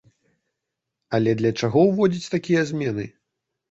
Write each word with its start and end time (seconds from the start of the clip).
Але 1.19 1.31
для 1.43 1.53
чаго 1.63 1.87
ўводзіць 1.93 2.33
такія 2.35 2.69
змены? 2.75 3.11